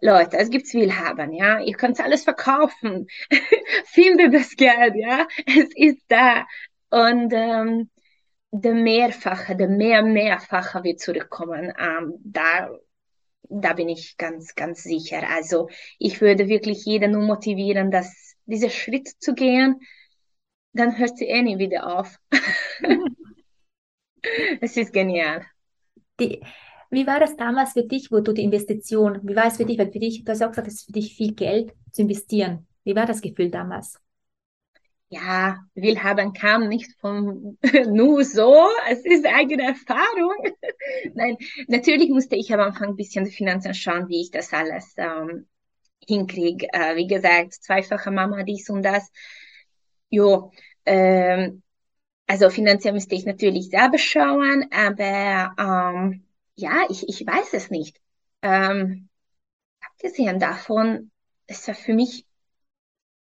Leute, 0.00 0.36
es 0.38 0.50
gibt 0.50 0.72
Willhaben, 0.74 1.32
ja. 1.32 1.60
Ihr 1.60 1.74
könnt 1.74 2.00
alles 2.00 2.24
verkaufen. 2.24 3.06
Finde 3.86 4.30
das 4.30 4.50
Geld, 4.56 4.94
ja. 4.96 5.26
Es 5.46 5.70
ist 5.74 6.04
da. 6.08 6.46
Und 6.90 7.32
ähm, 7.32 7.90
der 8.50 8.74
Mehrfache, 8.74 9.56
der 9.56 9.68
mehr 9.68 10.02
Mehrfache 10.02 10.82
wird 10.84 11.00
zurückkommen. 11.00 11.72
Ähm, 11.78 12.14
da, 12.24 12.70
da 13.48 13.72
bin 13.72 13.88
ich 13.88 14.16
ganz, 14.16 14.54
ganz 14.54 14.82
sicher. 14.82 15.28
Also 15.28 15.68
ich 15.98 16.20
würde 16.20 16.48
wirklich 16.48 16.84
jeden 16.84 17.12
nur 17.12 17.22
motivieren, 17.22 17.90
dass 17.90 18.34
diesen 18.46 18.70
Schritt 18.70 19.08
zu 19.18 19.34
gehen. 19.34 19.80
Dann 20.72 20.98
hört 20.98 21.16
sie 21.18 21.26
eh 21.26 21.42
nie 21.42 21.58
wieder 21.58 21.98
auf. 21.98 22.16
es 24.60 24.76
ist 24.76 24.92
genial. 24.92 25.44
Die, 26.20 26.40
wie 26.90 27.06
war 27.06 27.20
das 27.20 27.36
damals 27.36 27.72
für 27.72 27.84
dich, 27.84 28.10
wo 28.10 28.20
du 28.20 28.32
die 28.32 28.44
Investition, 28.44 29.20
wie 29.22 29.36
war 29.36 29.46
es 29.46 29.56
für 29.56 29.64
dich? 29.64 29.78
Weil 29.78 29.90
für 29.90 29.98
dich, 29.98 30.24
du 30.24 30.32
hast 30.32 30.40
ja 30.40 30.46
auch 30.46 30.52
gesagt, 30.52 30.68
es 30.68 30.74
ist 30.74 30.86
für 30.86 30.92
dich 30.92 31.14
viel 31.14 31.34
Geld 31.34 31.72
zu 31.92 32.02
investieren. 32.02 32.66
Wie 32.84 32.94
war 32.94 33.06
das 33.06 33.20
Gefühl 33.20 33.50
damals? 33.50 33.98
Ja, 35.08 35.58
Willhaben 35.74 36.32
kam 36.32 36.68
nicht 36.68 36.98
von 37.00 37.56
nur 37.90 38.24
so, 38.24 38.66
es 38.90 39.04
ist 39.04 39.24
eigene 39.24 39.62
Erfahrung. 39.62 40.34
Nein, 41.14 41.36
natürlich 41.68 42.10
musste 42.10 42.34
ich 42.36 42.52
am 42.52 42.60
Anfang 42.60 42.90
ein 42.90 42.96
bisschen 42.96 43.24
die 43.24 43.30
Finanzen 43.30 43.72
schauen, 43.74 44.08
wie 44.08 44.22
ich 44.22 44.30
das 44.32 44.52
alles 44.52 44.94
ähm, 44.96 45.46
hinkriege. 46.08 46.68
Äh, 46.72 46.96
wie 46.96 47.06
gesagt, 47.08 47.54
zweifache 47.54 48.10
Mama, 48.10 48.42
dies 48.44 48.70
und 48.70 48.82
das. 48.84 49.10
Jo, 50.10 50.52
ähm, 50.84 51.62
also 52.26 52.50
finanziell 52.50 52.94
müsste 52.94 53.14
ich 53.16 53.26
natürlich 53.26 53.70
selber 53.70 53.98
schauen, 53.98 54.66
aber 54.72 55.54
ähm, 55.58 56.26
ja, 56.56 56.84
ich, 56.90 57.08
ich 57.08 57.26
weiß 57.26 57.54
es 57.54 57.70
nicht. 57.70 58.00
Ähm, 58.42 59.08
abgesehen 59.80 60.40
davon, 60.40 61.10
es 61.46 61.66
war 61.68 61.74
für 61.74 61.94
mich 61.94 62.26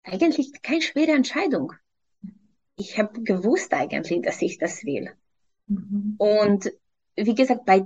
eigentlich 0.03 0.51
keine 0.62 0.81
schwere 0.81 1.12
Entscheidung. 1.12 1.74
Ich 2.75 2.98
habe 2.98 3.22
gewusst 3.22 3.74
eigentlich, 3.74 4.22
dass 4.22 4.41
ich 4.41 4.57
das 4.57 4.83
will. 4.83 5.12
Mhm. 5.67 6.15
Und 6.17 6.72
wie 7.15 7.36
gesagt, 7.36 7.65
bei 7.65 7.86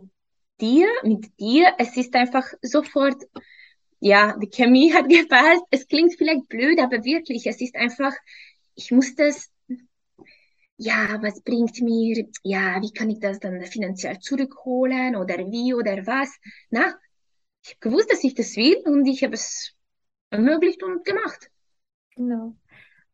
dir, 0.59 0.87
mit 1.03 1.39
dir, 1.39 1.73
es 1.77 1.95
ist 1.97 2.15
einfach 2.15 2.45
sofort, 2.61 3.21
ja, 3.99 4.37
die 4.37 4.49
Chemie 4.49 4.93
hat 4.93 5.09
gepasst. 5.09 5.63
Es 5.71 5.87
klingt 5.87 6.15
vielleicht 6.15 6.47
blöd, 6.47 6.79
aber 6.79 7.03
wirklich, 7.03 7.45
es 7.45 7.61
ist 7.61 7.75
einfach, 7.75 8.13
ich 8.75 8.91
musste 8.91 9.23
es 9.23 9.51
ja, 10.77 11.17
was 11.21 11.41
bringt 11.41 11.81
mir, 11.81 12.27
ja, 12.43 12.79
wie 12.81 12.91
kann 12.91 13.09
ich 13.09 13.19
das 13.19 13.39
dann 13.39 13.63
finanziell 13.65 14.19
zurückholen 14.19 15.15
oder 15.15 15.37
wie 15.51 15.73
oder 15.73 16.05
was. 16.05 16.29
Na, 16.69 16.95
ich 17.63 17.71
habe 17.71 17.79
gewusst, 17.79 18.11
dass 18.11 18.23
ich 18.23 18.35
das 18.35 18.55
will 18.55 18.77
und 18.85 19.05
ich 19.07 19.23
habe 19.23 19.33
es 19.33 19.73
ermöglicht 20.29 20.83
und 20.83 21.03
gemacht. 21.03 21.49
Genau. 22.17 22.55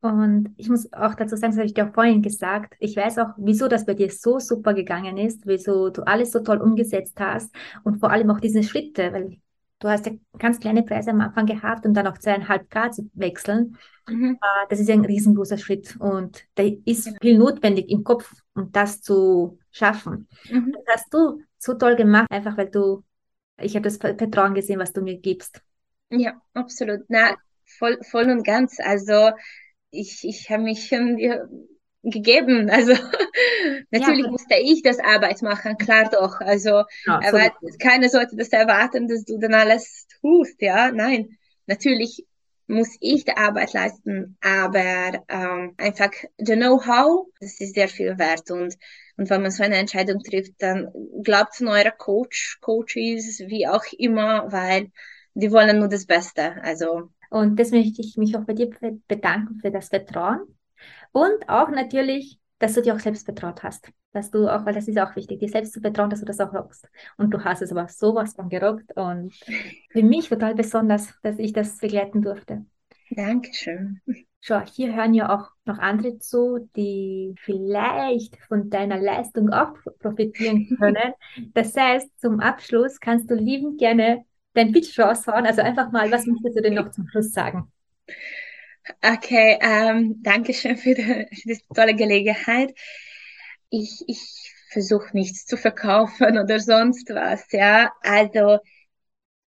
Und 0.02 0.54
ich 0.58 0.68
muss 0.68 0.92
auch 0.92 1.16
dazu 1.16 1.38
sagen, 1.38 1.52
das 1.52 1.58
habe 1.58 1.68
ich 1.68 1.74
dir 1.74 1.88
auch 1.88 1.94
vorhin 1.94 2.22
gesagt, 2.22 2.76
ich 2.80 2.98
weiß 2.98 3.20
auch, 3.20 3.30
wieso 3.38 3.70
das 3.70 3.86
bei 3.86 3.94
dir 3.94 4.12
so 4.12 4.40
super 4.40 4.74
gegangen 4.74 5.18
ist, 5.18 5.46
wieso 5.46 5.90
du 5.90 6.02
alles 6.02 6.32
so 6.32 6.40
toll 6.40 6.58
umgesetzt 6.58 7.18
hast 7.20 7.56
und 7.84 8.00
vor 8.00 8.12
allem 8.12 8.30
auch 8.30 8.42
diese 8.42 8.64
Schritte, 8.64 9.14
weil 9.14 9.38
Du 9.84 9.90
hast 9.90 10.06
ja 10.06 10.14
ganz 10.40 10.62
kleine 10.62 10.84
Preise 10.84 11.12
am 11.12 11.20
Anfang 11.20 11.46
gehabt 11.46 11.86
und 11.86 11.94
dann 11.94 12.08
auf 12.08 12.18
zweieinhalb 12.18 12.70
Grad 12.70 12.96
zu 12.96 13.10
wechseln. 13.16 13.78
Mhm. 14.08 14.40
Äh, 14.42 14.68
das 14.70 14.80
ist 14.80 14.88
ja 14.88 14.94
ein 14.94 15.04
riesengroßer 15.04 15.58
Schritt 15.58 15.98
und 16.00 16.46
da 16.56 16.64
ist 16.86 17.04
genau. 17.04 17.18
viel 17.22 17.38
notwendig 17.38 17.90
im 17.90 18.06
Kopf, 18.06 18.34
um 18.56 18.72
das 18.72 19.02
zu 19.02 19.60
schaffen. 19.72 20.30
Mhm. 20.50 20.72
Das 20.86 20.96
hast 20.96 21.14
du 21.14 21.42
so 21.58 21.74
toll 21.74 21.98
gemacht, 21.98 22.32
einfach 22.32 22.56
weil 22.56 22.70
du, 22.70 23.04
ich 23.60 23.76
habe 23.76 23.84
das 23.84 23.98
Vertrauen 23.98 24.54
gesehen, 24.54 24.80
was 24.80 24.94
du 24.94 25.02
mir 25.02 25.18
gibst. 25.18 25.62
Ja, 26.10 26.42
absolut. 26.54 27.02
Na, 27.10 27.36
voll, 27.66 27.98
voll 28.04 28.30
und 28.30 28.44
ganz. 28.44 28.80
Also 28.80 29.32
ich, 29.92 30.24
ich 30.24 30.50
habe 30.50 30.64
mich 30.64 30.88
schon 30.88 31.18
gegeben. 32.04 32.70
Also 32.72 32.94
natürlich 33.92 34.26
ja. 34.26 34.32
musste 34.32 34.56
ich 34.56 34.82
das 34.84 35.00
Arbeit 35.00 35.42
machen, 35.42 35.78
klar 35.78 36.10
doch. 36.10 36.40
Also 36.42 36.84
ja, 37.06 37.22
so 37.32 37.38
keiner 37.80 38.10
sollte 38.10 38.36
das 38.36 38.50
erwarten, 38.50 39.08
dass 39.08 39.24
du 39.24 39.38
dann 39.38 39.54
alles 39.54 40.08
tust, 40.22 40.62
ja. 40.62 40.92
Nein, 40.92 41.38
natürlich 41.66 42.26
muss 42.68 42.98
ich 43.02 43.26
die 43.26 43.36
Arbeit 43.36 43.74
leisten, 43.74 44.38
aber 44.42 45.24
ähm, 45.28 45.76
einfach 45.78 46.12
the 46.38 46.56
know-how, 46.56 47.28
das 47.40 47.60
ist 47.60 47.76
sehr 47.76 47.88
viel 47.90 48.18
wert 48.18 48.50
und 48.52 48.78
und 49.16 49.30
wenn 49.30 49.44
man 49.44 49.52
so 49.52 49.64
eine 49.64 49.78
Entscheidung 49.78 50.24
trifft, 50.24 50.54
dann 50.60 50.92
glaubt 51.22 51.62
an 51.62 51.68
eurer 51.68 51.92
Coach, 51.92 52.58
Coaches, 52.62 53.44
wie 53.46 53.68
auch 53.68 53.84
immer, 53.98 54.52
weil 54.52 54.92
die 55.36 55.52
wollen 55.52 55.78
nur 55.80 55.88
das 55.88 56.06
Beste. 56.06 56.56
Also 56.64 57.12
und 57.34 57.60
das 57.60 57.72
möchte 57.72 58.02
ich 58.02 58.16
mich 58.18 58.38
auch 58.38 58.46
bei 58.46 58.54
dir 58.54 58.70
bedanken 59.08 59.60
für 59.60 59.72
das 59.72 59.90
Vertrauen, 59.90 60.42
und 61.12 61.48
auch 61.48 61.70
natürlich, 61.70 62.40
dass 62.60 62.74
du 62.74 62.82
dir 62.82 62.96
auch 62.96 63.00
selbst 63.00 63.26
vertraut 63.26 63.64
hast. 63.64 63.90
Dass 64.14 64.30
du 64.30 64.48
auch, 64.48 64.66
weil 64.66 64.74
das 64.74 64.88
ist 64.88 65.00
auch 65.00 65.16
wichtig, 65.16 65.40
dir 65.40 65.50
selbst 65.50 65.74
zu 65.74 65.82
vertrauen, 65.82 66.10
dass 66.10 66.20
du 66.20 66.26
das 66.26 66.40
auch 66.40 66.54
rockst. 66.54 66.88
Und 67.18 67.32
du 67.32 67.44
hast 67.44 67.62
es 67.62 67.72
aber 67.72 67.88
sowas 67.88 68.36
von 68.36 68.50
gerockt 68.50 68.96
und 68.96 69.34
für 69.90 70.04
mich 70.04 70.30
total 70.30 70.54
besonders, 70.54 71.14
dass 71.24 71.40
ich 71.40 71.54
das 71.54 71.78
begleiten 71.78 72.22
durfte. 72.22 72.66
Dankeschön. 73.10 74.02
Schau, 74.40 74.60
hier 74.60 74.96
hören 74.96 75.14
ja 75.14 75.34
auch 75.34 75.50
noch 75.66 75.80
andere 75.80 76.20
zu, 76.20 76.70
die 76.76 77.34
vielleicht 77.40 78.38
von 78.48 78.70
deiner 78.70 79.00
Leistung 79.00 79.52
auch 79.52 79.74
profitieren 80.00 80.68
können. 80.78 81.14
Das 81.54 81.76
heißt, 81.76 82.20
zum 82.20 82.40
Abschluss 82.40 83.00
kannst 83.00 83.32
du 83.32 83.36
liebend 83.36 83.80
gerne 83.80 84.26
dein 84.54 84.72
Pitch 84.72 84.98
raushauen. 85.00 85.46
Also 85.46 85.62
einfach 85.62 85.92
mal, 85.92 86.12
was 86.12 86.26
möchtest 86.26 86.58
du 86.58 86.62
denn 86.62 86.76
noch 86.76 86.92
zum 86.92 87.08
Schluss 87.08 87.32
sagen? 87.32 87.72
Okay, 89.02 89.58
ähm, 89.62 90.22
danke 90.22 90.54
schön 90.54 90.78
für, 90.78 90.94
die, 90.94 91.04
für 91.04 91.48
diese 91.48 91.62
tolle 91.74 91.96
Gelegenheit. 91.96 92.74
Ich, 93.70 94.04
ich 94.08 94.54
versuche 94.72 95.16
nichts 95.16 95.46
zu 95.46 95.56
verkaufen 95.56 96.38
oder 96.38 96.60
sonst 96.60 97.10
was, 97.10 97.52
ja. 97.52 97.92
Also, 98.02 98.60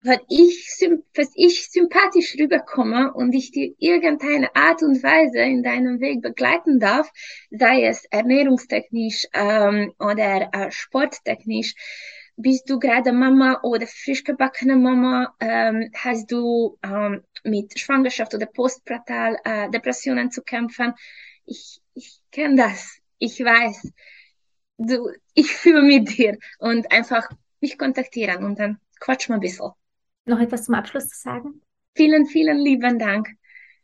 wenn 0.01 0.19
ich, 0.29 0.65
was 1.13 1.31
ich 1.35 1.69
sympathisch 1.69 2.35
rüberkomme 2.39 3.13
und 3.13 3.33
ich 3.33 3.51
dir 3.51 3.73
irgendeine 3.79 4.55
Art 4.55 4.81
und 4.81 5.03
Weise 5.03 5.39
in 5.39 5.61
deinem 5.61 5.99
Weg 5.99 6.21
begleiten 6.21 6.79
darf, 6.79 7.11
sei 7.51 7.83
es 7.83 8.05
ernährungstechnisch 8.05 9.27
ähm, 9.33 9.93
oder 9.99 10.49
äh, 10.53 10.71
sporttechnisch, 10.71 11.75
bist 12.41 12.69
du 12.69 12.79
gerade 12.79 13.11
Mama 13.11 13.59
oder 13.63 13.85
frisch 13.85 14.23
gebackene 14.23 14.77
Mama? 14.77 15.35
Ähm, 15.41 15.91
hast 15.93 16.31
du 16.31 16.77
ähm, 16.83 17.21
mit 17.43 17.77
Schwangerschaft 17.77 18.33
oder 18.33 18.45
Postpratal 18.45 19.37
äh, 19.43 19.69
Depressionen 19.69 20.31
zu 20.31 20.41
kämpfen? 20.41 20.93
Ich, 21.45 21.81
ich 21.93 22.21
kenne 22.31 22.55
das. 22.55 22.97
Ich 23.17 23.39
weiß. 23.41 23.91
Du, 24.77 25.09
ich 25.33 25.51
fühle 25.51 25.81
mit 25.81 26.17
dir 26.17 26.37
und 26.59 26.89
einfach 26.93 27.29
mich 27.59 27.77
kontaktieren 27.77 28.45
und 28.45 28.57
dann 28.57 28.79
quatsch 29.01 29.27
mal 29.27 29.35
ein 29.35 29.41
bisschen. 29.41 29.71
Noch 30.23 30.39
etwas 30.39 30.63
zum 30.63 30.75
Abschluss 30.75 31.09
zu 31.09 31.19
sagen? 31.19 31.61
Vielen, 31.93 32.25
vielen 32.25 32.59
lieben 32.59 32.99
Dank 32.99 33.27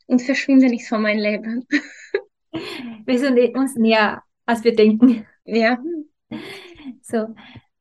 und 0.07 0.21
verschwinde 0.21 0.67
nicht 0.67 0.87
von 0.87 1.01
meinem 1.01 1.19
Leben. 1.19 1.67
Wir 3.05 3.19
sind 3.19 3.37
uns 3.57 3.75
näher, 3.75 4.23
als 4.45 4.63
wir 4.63 4.73
denken. 4.73 5.27
Ja. 5.43 5.77
So, 7.01 7.35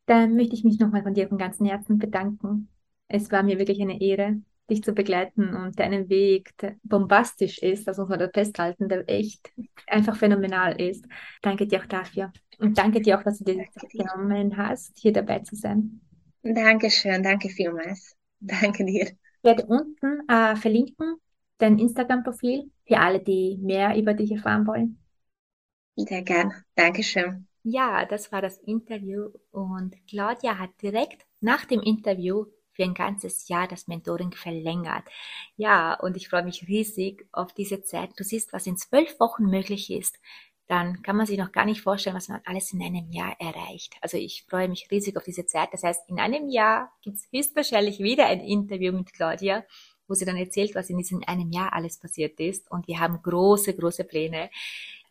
dann 0.06 0.34
möchte 0.36 0.54
ich 0.54 0.64
mich 0.64 0.78
nochmal 0.78 1.02
von 1.02 1.14
dir 1.14 1.28
von 1.28 1.38
ganzem 1.38 1.66
Herzen 1.66 1.98
bedanken. 1.98 2.68
Es 3.08 3.30
war 3.30 3.42
mir 3.42 3.58
wirklich 3.58 3.80
eine 3.80 4.00
Ehre, 4.00 4.40
dich 4.70 4.82
zu 4.82 4.92
begleiten 4.92 5.54
und 5.54 5.78
deinen 5.78 6.08
Weg 6.08 6.56
der 6.58 6.76
bombastisch 6.82 7.58
ist, 7.58 7.86
das 7.86 7.98
muss 7.98 8.08
man 8.08 8.18
da 8.18 8.28
festhalten, 8.32 8.88
der 8.88 9.08
echt 9.08 9.52
einfach 9.86 10.16
phänomenal 10.16 10.80
ist. 10.80 11.06
Danke 11.42 11.66
dir 11.66 11.80
auch 11.80 11.86
dafür. 11.86 12.32
Und 12.58 12.78
danke 12.78 13.00
dir 13.00 13.18
auch, 13.18 13.22
dass 13.22 13.38
du 13.38 13.44
dir 13.44 13.54
die 13.56 13.70
Zeit 13.70 13.90
genommen 13.90 14.56
hast, 14.56 14.96
hier 14.98 15.12
dabei 15.12 15.40
zu 15.40 15.56
sein. 15.56 16.00
Dankeschön, 16.42 17.22
danke 17.22 17.48
vielmals. 17.48 18.16
Danke 18.40 18.84
dir. 18.84 19.04
Ich 19.06 19.16
werde 19.42 19.66
unten 19.66 20.28
äh, 20.28 20.56
verlinken 20.56 21.16
dein 21.58 21.78
Instagram-Profil 21.78 22.70
für 22.86 22.98
alle, 22.98 23.20
die 23.20 23.58
mehr 23.60 23.96
über 23.96 24.14
dich 24.14 24.32
erfahren 24.32 24.66
wollen. 24.66 24.98
Sehr 25.96 26.22
gern. 26.22 26.52
Dankeschön. 26.76 27.48
Ja, 27.66 28.04
das 28.04 28.30
war 28.30 28.42
das 28.42 28.58
Interview 28.58 29.30
und 29.50 29.96
Claudia 30.06 30.58
hat 30.58 30.70
direkt 30.82 31.24
nach 31.40 31.64
dem 31.64 31.80
Interview 31.80 32.44
für 32.72 32.82
ein 32.82 32.92
ganzes 32.94 33.48
Jahr 33.48 33.66
das 33.68 33.86
Mentoring 33.88 34.32
verlängert. 34.32 35.04
Ja, 35.56 35.94
und 35.94 36.16
ich 36.16 36.28
freue 36.28 36.44
mich 36.44 36.68
riesig 36.68 37.26
auf 37.32 37.54
diese 37.54 37.82
Zeit. 37.82 38.10
Du 38.18 38.24
siehst, 38.24 38.52
was 38.52 38.66
in 38.66 38.76
zwölf 38.76 39.18
Wochen 39.18 39.44
möglich 39.44 39.90
ist. 39.90 40.18
Dann 40.66 41.02
kann 41.02 41.16
man 41.16 41.26
sich 41.26 41.38
noch 41.38 41.52
gar 41.52 41.64
nicht 41.64 41.80
vorstellen, 41.82 42.16
was 42.16 42.28
man 42.28 42.40
alles 42.44 42.72
in 42.72 42.82
einem 42.82 43.10
Jahr 43.12 43.34
erreicht. 43.40 43.94
Also 44.02 44.16
ich 44.18 44.44
freue 44.48 44.68
mich 44.68 44.88
riesig 44.90 45.16
auf 45.16 45.24
diese 45.24 45.46
Zeit. 45.46 45.68
Das 45.72 45.84
heißt, 45.84 46.08
in 46.08 46.18
einem 46.20 46.48
Jahr 46.50 46.92
gibt 47.02 47.16
es 47.16 47.28
höchstwahrscheinlich 47.32 47.98
wieder 47.98 48.26
ein 48.26 48.40
Interview 48.40 48.92
mit 48.92 49.12
Claudia, 49.12 49.64
wo 50.08 50.14
sie 50.14 50.24
dann 50.26 50.36
erzählt, 50.36 50.74
was 50.74 50.90
in 50.90 50.98
diesem 50.98 51.22
einem 51.26 51.50
Jahr 51.50 51.72
alles 51.72 51.98
passiert 51.98 52.38
ist. 52.40 52.70
Und 52.70 52.88
wir 52.88 52.98
haben 53.00 53.22
große, 53.22 53.74
große 53.74 54.04
Pläne. 54.04 54.50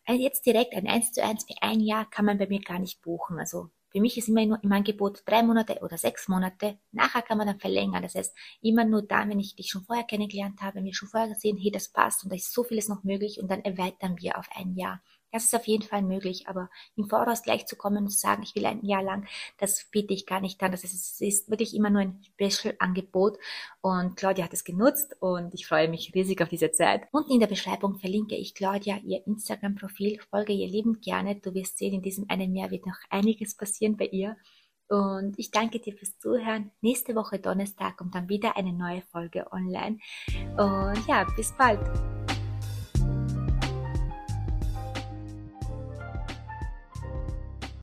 Also 0.06 0.22
jetzt 0.22 0.46
direkt 0.46 0.74
ein 0.74 0.88
1 0.88 1.14
zu 1.14 1.24
1 1.24 1.46
für 1.46 1.62
ein 1.62 1.80
Jahr 1.80 2.10
kann 2.10 2.26
man 2.26 2.38
bei 2.38 2.48
mir 2.48 2.62
gar 2.62 2.80
nicht 2.80 3.02
buchen. 3.02 3.40
Also 3.40 3.70
für 3.94 4.02
mich 4.02 4.18
ist 4.18 4.28
immer 4.28 4.46
nur 4.46 4.64
im 4.64 4.72
Angebot 4.72 5.22
drei 5.26 5.44
Monate 5.44 5.80
oder 5.82 5.98
sechs 5.98 6.28
Monate. 6.28 6.80
Nachher 6.92 7.22
kann 7.22 7.38
man 7.38 7.48
dann 7.48 7.60
verlängern. 7.60 8.02
Das 8.02 8.16
heißt, 8.16 8.36
immer 8.62 8.86
nur 8.86 9.04
dann, 9.04 9.30
wenn 9.30 9.40
ich 9.40 9.56
dich 9.56 9.70
schon 9.70 9.84
vorher 9.84 10.04
kennengelernt 10.04 10.62
habe, 10.62 10.84
wir 10.84 10.94
schon 10.94 11.10
vorher 11.10 11.30
gesehen, 11.30 11.58
hey, 11.58 11.72
das 11.72 11.90
passt 11.90 12.24
und 12.24 12.32
da 12.32 12.36
ist 12.36 12.52
so 12.52 12.64
vieles 12.64 12.90
noch 12.90 13.04
möglich 13.04 13.40
und 13.40 13.50
dann 13.52 13.62
erweitern 13.62 14.18
wir 14.20 14.38
auf 14.38 14.48
ein 14.56 14.74
Jahr. 14.76 15.02
Das 15.34 15.46
ist 15.46 15.56
auf 15.56 15.66
jeden 15.66 15.84
Fall 15.84 16.04
möglich, 16.04 16.48
aber 16.48 16.70
im 16.96 17.10
Voraus 17.10 17.42
gleich 17.42 17.66
zu 17.66 17.76
kommen 17.76 18.04
und 18.04 18.10
zu 18.10 18.20
sagen, 18.20 18.44
ich 18.44 18.54
will 18.56 18.68
ein 18.68 18.86
Jahr 18.86 19.02
lang, 19.02 19.26
das 19.58 19.88
biete 19.92 20.14
ich 20.14 20.28
gar 20.28 20.40
nicht 20.40 20.62
an. 20.62 20.72
Das 20.72 20.84
ist, 20.84 21.20
ist 21.22 21.50
wirklich 21.50 21.76
immer 21.76 21.90
nur 21.90 22.02
ein 22.02 22.22
Special-Angebot 22.40 23.40
und 23.82 24.16
Claudia 24.16 24.46
hat 24.46 24.54
es 24.54 24.64
genutzt 24.64 25.16
und 25.20 25.56
ich 25.56 25.66
freue 25.66 25.90
mich 25.90 26.14
riesig 26.14 26.40
auf 26.44 26.50
diese 26.50 26.72
Zeit. 26.72 27.08
Unten 27.12 27.32
in 27.32 27.40
der 27.40 27.48
Beschreibung 27.48 27.98
verlinke 27.98 28.36
ich 28.36 28.54
Claudia 28.54 28.98
ihr 29.04 29.26
Instagram-Profil, 29.26 30.20
folge 30.30 30.54
ihr 30.54 30.68
liebend 30.68 31.02
gerne. 31.02 31.36
Du 31.38 31.56
wirst 31.56 31.80
sehen, 31.80 31.96
in 31.96 32.04
diesem 32.04 32.26
einen 32.30 32.56
Jahr 32.56 32.70
wird 32.70 32.86
noch 32.86 32.98
einiges 33.10 33.58
passieren 33.58 33.98
bei 33.98 34.06
ihr. 34.06 34.38
Und 34.88 35.40
ich 35.40 35.50
danke 35.50 35.80
dir 35.80 35.94
fürs 35.94 36.20
Zuhören. 36.20 36.70
Nächste 36.82 37.16
Woche 37.16 37.40
Donnerstag 37.40 37.98
kommt 37.98 38.14
dann 38.14 38.30
wieder 38.30 38.56
eine 38.58 38.74
neue 38.74 39.02
Folge 39.02 39.52
online. 39.52 39.98
Und 40.58 41.08
ja, 41.08 41.26
bis 41.36 41.52
bald. 41.54 42.23